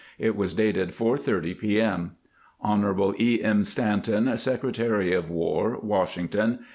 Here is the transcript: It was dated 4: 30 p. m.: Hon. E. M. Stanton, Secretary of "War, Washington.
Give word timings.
It 0.17 0.35
was 0.35 0.55
dated 0.55 0.95
4: 0.95 1.15
30 1.15 1.53
p. 1.53 1.79
m.: 1.79 2.15
Hon. 2.59 3.13
E. 3.19 3.43
M. 3.43 3.61
Stanton, 3.63 4.35
Secretary 4.35 5.13
of 5.13 5.29
"War, 5.29 5.77
Washington. 5.79 6.61